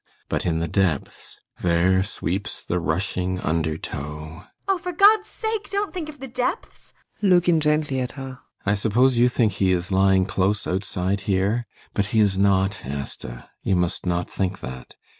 [0.29, 4.17] But in the depths there sweeps the rushing undertow ASTA.
[4.17, 6.91] [In terror.] Oh, for God's sake don't think of the depths!
[7.21, 7.31] ALLMERS.
[7.37, 11.67] [Looking gently at her.] I suppose you think he is lying close outside here?
[11.93, 13.47] But he is not, Asta.
[13.61, 14.95] You must not think that.